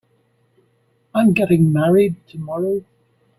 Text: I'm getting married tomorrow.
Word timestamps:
I'm 1.13 1.31
getting 1.31 1.71
married 1.71 2.15
tomorrow. 2.27 2.83